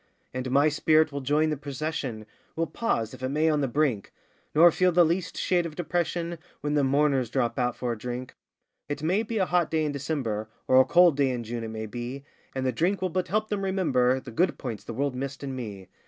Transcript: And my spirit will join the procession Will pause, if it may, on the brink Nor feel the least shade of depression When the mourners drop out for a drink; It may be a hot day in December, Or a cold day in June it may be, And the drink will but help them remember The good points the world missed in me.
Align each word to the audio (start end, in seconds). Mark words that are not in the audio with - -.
And 0.33 0.49
my 0.49 0.67
spirit 0.67 1.11
will 1.11 1.21
join 1.21 1.51
the 1.51 1.57
procession 1.57 2.25
Will 2.55 2.65
pause, 2.65 3.13
if 3.13 3.21
it 3.21 3.29
may, 3.29 3.51
on 3.51 3.61
the 3.61 3.67
brink 3.67 4.11
Nor 4.55 4.71
feel 4.71 4.91
the 4.91 5.05
least 5.05 5.37
shade 5.37 5.67
of 5.67 5.75
depression 5.75 6.39
When 6.61 6.73
the 6.73 6.83
mourners 6.83 7.29
drop 7.29 7.59
out 7.59 7.75
for 7.75 7.91
a 7.91 7.97
drink; 7.99 8.33
It 8.89 9.03
may 9.03 9.21
be 9.21 9.37
a 9.37 9.45
hot 9.45 9.69
day 9.69 9.85
in 9.85 9.91
December, 9.91 10.49
Or 10.67 10.81
a 10.81 10.85
cold 10.85 11.17
day 11.17 11.29
in 11.29 11.43
June 11.43 11.63
it 11.63 11.67
may 11.69 11.85
be, 11.85 12.23
And 12.55 12.65
the 12.65 12.71
drink 12.71 12.99
will 13.03 13.09
but 13.09 13.27
help 13.27 13.49
them 13.49 13.63
remember 13.63 14.19
The 14.19 14.31
good 14.31 14.57
points 14.57 14.83
the 14.83 14.95
world 14.95 15.13
missed 15.13 15.43
in 15.43 15.55
me. 15.55 15.87